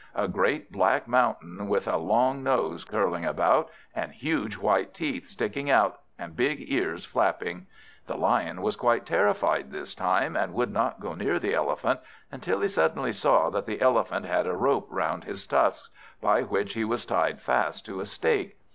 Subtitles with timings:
[0.15, 5.69] A great black mountain, with a long nose curling about, and huge white teeth sticking
[5.69, 7.67] out, and big ears flapping.
[8.07, 11.99] The Lion was quite terrified this time, and would not go near the Elephant,
[12.31, 16.73] until he suddenly saw that the Elephant had a rope round his tusks, by which
[16.73, 18.57] he was tied fast to a stake.